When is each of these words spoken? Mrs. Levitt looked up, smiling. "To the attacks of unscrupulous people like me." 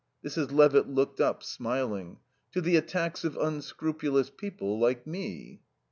Mrs. 0.25 0.51
Levitt 0.51 0.89
looked 0.89 1.21
up, 1.21 1.43
smiling. 1.43 2.17
"To 2.53 2.61
the 2.61 2.75
attacks 2.75 3.23
of 3.23 3.37
unscrupulous 3.37 4.31
people 4.35 4.79
like 4.79 5.05
me." 5.05 5.61